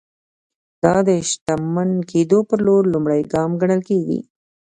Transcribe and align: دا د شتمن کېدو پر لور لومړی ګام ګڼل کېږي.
دا 0.83 0.95
د 1.07 1.09
شتمن 1.29 1.89
کېدو 2.11 2.39
پر 2.49 2.59
لور 2.65 2.83
لومړی 2.93 3.21
ګام 3.33 3.51
ګڼل 3.61 3.81
کېږي. 3.89 4.19